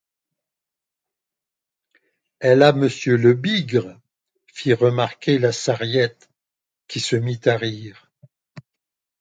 [2.39, 3.99] Elle a monsieur Lebigre,
[4.47, 6.31] fit remarquer la Sarriette,
[6.87, 8.09] qui se mit à rire.